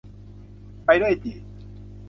[0.85, 1.33] ไปด้วยจิ